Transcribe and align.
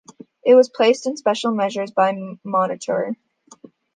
It 0.43 0.55
was 0.55 0.67
placed 0.67 1.05
in 1.05 1.15
special 1.15 1.51
measures 1.51 1.91
by 1.91 2.17
Monitor. 2.43 3.15